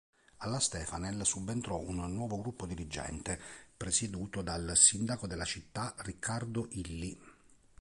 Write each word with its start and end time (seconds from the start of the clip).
Alla 0.37 0.57
Stefanel 0.59 1.23
subentrò 1.27 1.77
un 1.79 2.11
nuovo 2.11 2.41
gruppo 2.41 2.65
dirigente 2.65 3.39
presieduto 3.77 4.41
dal 4.41 4.75
sindaco 4.75 5.27
della 5.27 5.45
città 5.45 5.93
Riccardo 5.99 6.65
Illy. 6.71 7.19